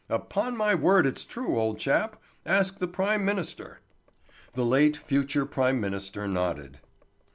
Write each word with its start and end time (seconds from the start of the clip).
Upon 0.09 0.57
my 0.57 0.73
word 0.73 1.05
it's 1.05 1.23
true, 1.23 1.59
old 1.61 1.77
chap! 1.77 2.19
Ask 2.43 2.79
the 2.79 2.87
prime 2.87 3.23
minister!" 3.23 3.81
The 4.55 4.65
late 4.65 4.97
future 4.97 5.45
prime 5.45 5.79
minister 5.79 6.27
nodded. 6.27 6.79